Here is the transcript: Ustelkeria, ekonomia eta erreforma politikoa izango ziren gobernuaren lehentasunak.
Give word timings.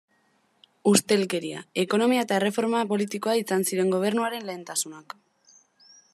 Ustelkeria, 0.91 1.61
ekonomia 1.83 2.23
eta 2.27 2.39
erreforma 2.43 2.81
politikoa 2.93 3.37
izango 3.43 3.69
ziren 3.75 3.95
gobernuaren 3.97 4.51
lehentasunak. 4.51 5.19